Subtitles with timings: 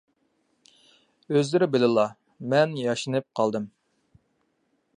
[1.35, 2.05] ئۆزلىرى بىلىلا،
[2.53, 3.69] مەن ياشىنىپ قالدىم.